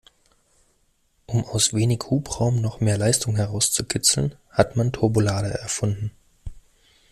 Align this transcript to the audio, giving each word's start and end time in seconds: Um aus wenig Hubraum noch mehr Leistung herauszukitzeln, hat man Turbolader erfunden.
Um 1.27 1.45
aus 1.45 1.75
wenig 1.75 2.01
Hubraum 2.09 2.59
noch 2.59 2.79
mehr 2.79 2.97
Leistung 2.97 3.35
herauszukitzeln, 3.35 4.33
hat 4.49 4.75
man 4.75 4.91
Turbolader 4.91 5.49
erfunden. 5.51 6.09